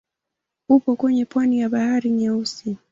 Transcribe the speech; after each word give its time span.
Upo 0.69 0.95
kwenye 0.95 1.25
pwani 1.25 1.59
ya 1.59 1.69
Bahari 1.69 2.09
Nyeusi. 2.09 2.77